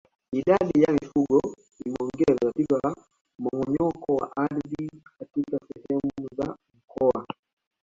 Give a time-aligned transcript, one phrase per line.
[0.31, 1.41] Idadi ya mifugo
[1.85, 2.95] imeongeza tatizo la
[3.39, 7.27] mmomonyoko wa ardhi katika sehemu za mkoa